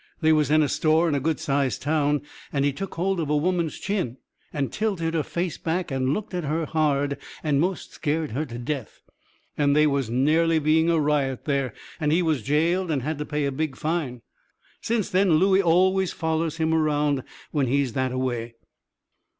[0.19, 3.29] They was in a store in a good sized town, and he took hold of
[3.29, 4.17] a woman's chin,
[4.51, 8.57] and tilted her face back, and looked at her hard, and most scared her to
[8.57, 9.03] death,
[9.59, 11.75] and they was nearly being a riot there.
[11.99, 14.23] And he was jailed and had to pay a big fine.
[14.81, 17.21] Since then Looey always follers him around
[17.51, 18.55] when he is that a way.